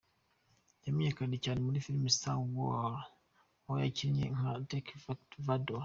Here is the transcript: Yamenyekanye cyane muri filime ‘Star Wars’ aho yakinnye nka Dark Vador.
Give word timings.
Yamenyekanye 0.85 1.37
cyane 1.45 1.59
muri 1.65 1.83
filime 1.85 2.09
‘Star 2.17 2.39
Wars’ 2.55 3.05
aho 3.65 3.75
yakinnye 3.83 4.25
nka 4.35 4.51
Dark 4.69 4.87
Vador. 5.45 5.79